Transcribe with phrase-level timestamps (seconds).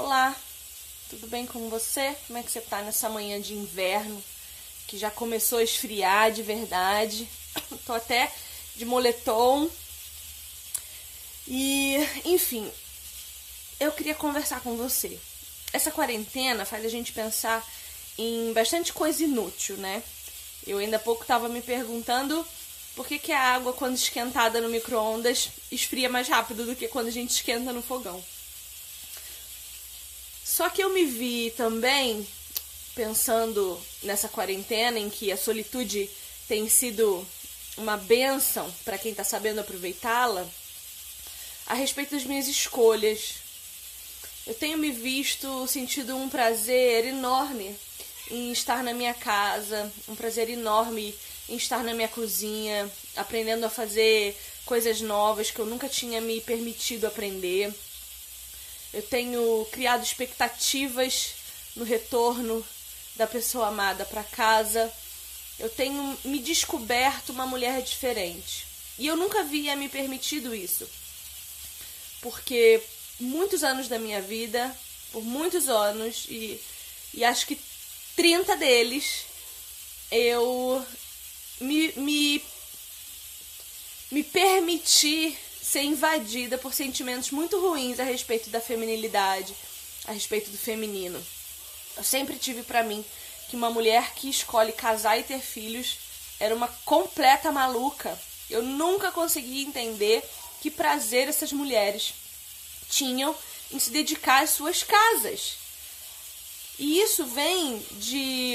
[0.00, 0.32] Olá,
[1.10, 2.16] tudo bem com você?
[2.28, 4.22] Como é que você tá nessa manhã de inverno
[4.86, 7.28] que já começou a esfriar de verdade?
[7.84, 8.32] Tô até
[8.76, 9.68] de moletom.
[11.48, 12.70] E, enfim,
[13.80, 15.18] eu queria conversar com você.
[15.72, 17.68] Essa quarentena faz a gente pensar
[18.16, 20.00] em bastante coisa inútil, né?
[20.64, 22.46] Eu ainda há pouco estava me perguntando
[22.94, 27.08] por que, que a água, quando esquentada no micro-ondas, esfria mais rápido do que quando
[27.08, 28.22] a gente esquenta no fogão.
[30.48, 32.26] Só que eu me vi também
[32.94, 36.08] pensando nessa quarentena em que a solitude
[36.48, 37.24] tem sido
[37.76, 40.48] uma benção para quem está sabendo aproveitá-la,
[41.66, 43.34] a respeito das minhas escolhas.
[44.46, 47.76] Eu tenho me visto sentido um prazer enorme
[48.30, 51.14] em estar na minha casa, um prazer enorme
[51.46, 56.40] em estar na minha cozinha, aprendendo a fazer coisas novas que eu nunca tinha me
[56.40, 57.70] permitido aprender.
[58.92, 61.34] Eu tenho criado expectativas
[61.76, 62.64] no retorno
[63.16, 64.92] da pessoa amada para casa.
[65.58, 68.66] Eu tenho me descoberto uma mulher diferente.
[68.98, 70.88] E eu nunca havia me permitido isso.
[72.20, 72.82] Porque
[73.20, 74.74] muitos anos da minha vida,
[75.12, 76.60] por muitos anos, e,
[77.14, 77.60] e acho que
[78.16, 79.26] 30 deles,
[80.10, 80.84] eu
[81.60, 82.42] me, me,
[84.10, 89.54] me permiti ser invadida por sentimentos muito ruins a respeito da feminilidade,
[90.06, 91.22] a respeito do feminino.
[91.94, 93.04] Eu sempre tive para mim
[93.50, 95.98] que uma mulher que escolhe casar e ter filhos
[96.40, 98.18] era uma completa maluca.
[98.48, 100.24] Eu nunca consegui entender
[100.62, 102.14] que prazer essas mulheres
[102.88, 103.36] tinham
[103.70, 105.56] em se dedicar às suas casas.
[106.78, 108.54] E isso vem de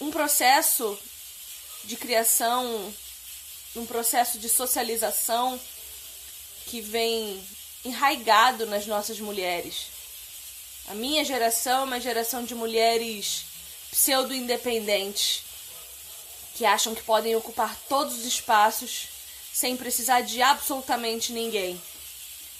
[0.00, 0.98] um processo
[1.84, 2.92] de criação,
[3.76, 5.60] um processo de socialização
[6.66, 7.42] que vem
[7.84, 9.86] enraigado nas nossas mulheres.
[10.88, 13.44] A minha geração é uma geração de mulheres
[13.90, 15.42] pseudo-independentes
[16.54, 19.08] que acham que podem ocupar todos os espaços
[19.52, 21.80] sem precisar de absolutamente ninguém,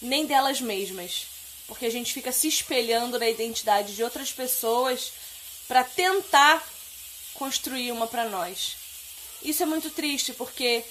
[0.00, 1.26] nem delas mesmas,
[1.66, 5.12] porque a gente fica se espelhando na identidade de outras pessoas
[5.66, 6.62] para tentar
[7.34, 8.76] construir uma para nós.
[9.42, 10.84] Isso é muito triste porque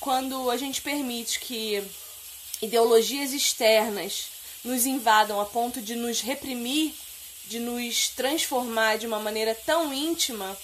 [0.00, 1.82] quando a gente permite que
[2.60, 4.26] ideologias externas
[4.64, 6.94] nos invadam a ponto de nos reprimir,
[7.46, 10.56] de nos transformar de uma maneira tão íntima,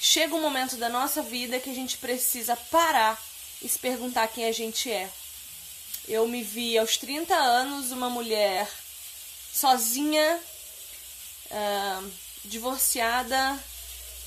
[0.00, 3.20] chega um momento da nossa vida que a gente precisa parar
[3.62, 5.10] e se perguntar quem a gente é.
[6.08, 8.68] Eu me vi aos 30 anos uma mulher
[9.52, 10.40] sozinha,
[11.50, 12.10] uh,
[12.44, 13.58] divorciada,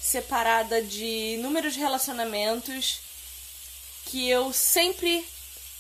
[0.02, 3.00] separada de inúmeros relacionamentos
[4.06, 5.26] que eu sempre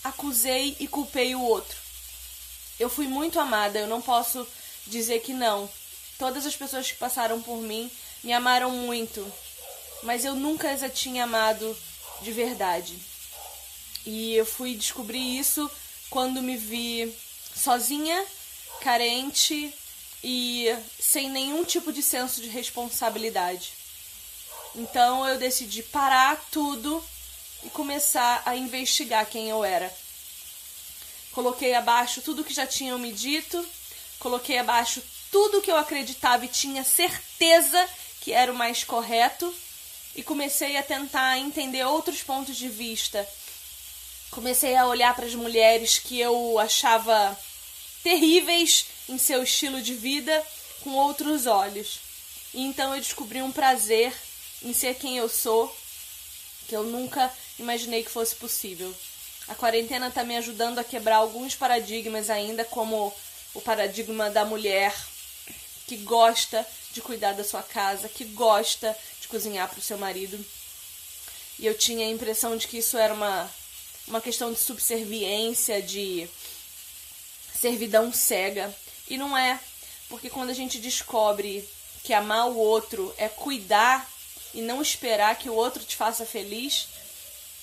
[0.03, 1.77] acusei e culpei o outro.
[2.79, 4.47] Eu fui muito amada, eu não posso
[4.87, 5.69] dizer que não.
[6.17, 7.89] Todas as pessoas que passaram por mim
[8.23, 9.25] me amaram muito,
[10.03, 11.77] mas eu nunca as tinha amado
[12.21, 12.97] de verdade.
[14.05, 15.69] E eu fui descobrir isso
[16.09, 17.13] quando me vi
[17.55, 18.25] sozinha,
[18.81, 19.73] carente
[20.23, 20.67] e
[20.99, 23.73] sem nenhum tipo de senso de responsabilidade.
[24.75, 27.03] Então eu decidi parar tudo
[27.63, 29.93] e começar a investigar quem eu era.
[31.31, 33.65] Coloquei abaixo tudo que já tinham me dito,
[34.19, 37.87] coloquei abaixo tudo que eu acreditava e tinha certeza
[38.21, 39.53] que era o mais correto
[40.15, 43.27] e comecei a tentar entender outros pontos de vista.
[44.31, 47.37] Comecei a olhar para as mulheres que eu achava
[48.03, 50.45] terríveis em seu estilo de vida
[50.81, 51.99] com outros olhos.
[52.53, 54.13] E então eu descobri um prazer
[54.61, 55.75] em ser quem eu sou,
[56.67, 58.93] que eu nunca imaginei que fosse possível.
[59.47, 63.13] A quarentena está me ajudando a quebrar alguns paradigmas ainda, como
[63.53, 64.95] o paradigma da mulher
[65.87, 70.43] que gosta de cuidar da sua casa, que gosta de cozinhar para o seu marido.
[71.57, 73.49] E eu tinha a impressão de que isso era uma,
[74.07, 76.29] uma questão de subserviência, de
[77.53, 78.73] servidão cega.
[79.09, 79.59] E não é,
[80.07, 81.67] porque quando a gente descobre
[82.03, 84.09] que amar o outro é cuidar
[84.53, 86.87] e não esperar que o outro te faça feliz,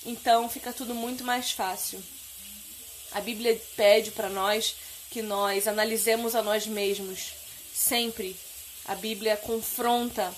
[0.05, 2.03] então fica tudo muito mais fácil.
[3.11, 4.75] A Bíblia pede para nós
[5.09, 7.33] que nós analisemos a nós mesmos.
[7.73, 8.35] Sempre
[8.85, 10.33] a Bíblia confronta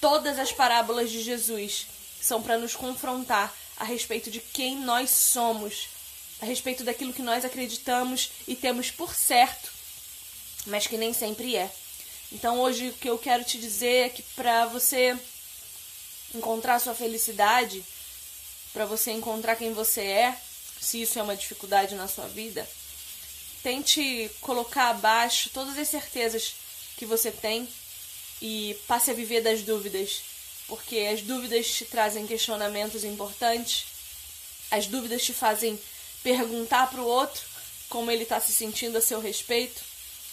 [0.00, 1.86] todas as parábolas de Jesus
[2.20, 5.88] são para nos confrontar a respeito de quem nós somos,
[6.40, 9.70] a respeito daquilo que nós acreditamos e temos por certo,
[10.66, 11.70] mas que nem sempre é.
[12.32, 15.18] Então hoje o que eu quero te dizer é que para você
[16.34, 17.82] encontrar sua felicidade,
[18.72, 20.36] para você encontrar quem você é,
[20.80, 22.68] se isso é uma dificuldade na sua vida,
[23.62, 26.54] tente colocar abaixo todas as certezas
[26.96, 27.68] que você tem
[28.40, 30.22] e passe a viver das dúvidas,
[30.66, 33.86] porque as dúvidas te trazem questionamentos importantes,
[34.70, 35.78] as dúvidas te fazem
[36.22, 37.42] perguntar para o outro
[37.88, 39.82] como ele está se sentindo a seu respeito,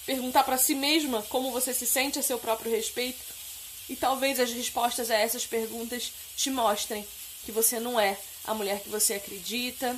[0.06, 3.20] perguntar para si mesma como você se sente a seu próprio respeito,
[3.90, 7.08] e talvez as respostas a essas perguntas te mostrem
[7.48, 9.98] que você não é a mulher que você acredita,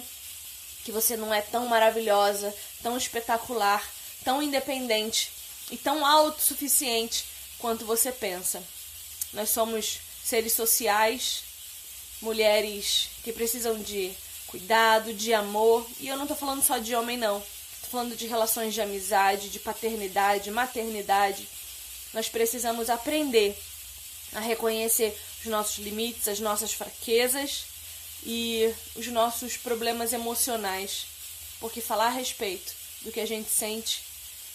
[0.84, 3.84] que você não é tão maravilhosa, tão espetacular,
[4.24, 5.32] tão independente
[5.72, 7.26] e tão autossuficiente
[7.58, 8.64] quanto você pensa.
[9.34, 11.42] Nós somos seres sociais,
[12.22, 14.14] mulheres que precisam de
[14.46, 17.40] cuidado, de amor, e eu não tô falando só de homem não.
[17.82, 21.50] Tô falando de relações de amizade, de paternidade, maternidade.
[22.14, 23.58] Nós precisamos aprender
[24.36, 27.66] a reconhecer os nossos limites, as nossas fraquezas
[28.24, 31.06] e os nossos problemas emocionais,
[31.60, 34.04] porque falar a respeito do que a gente sente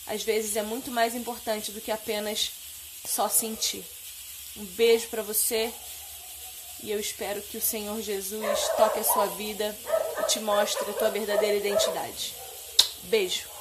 [0.07, 2.51] às vezes é muito mais importante do que apenas
[3.07, 3.85] só sentir.
[4.57, 5.73] Um beijo para você
[6.83, 9.77] e eu espero que o Senhor Jesus toque a sua vida
[10.21, 12.35] e te mostre a tua verdadeira identidade.
[13.05, 13.54] Beijo.